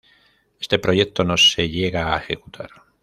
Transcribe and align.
Este 0.59 0.79
proyecto 0.79 1.23
no 1.23 1.37
se 1.37 1.69
llega 1.69 2.15
a 2.15 2.17
ejecutar. 2.17 2.71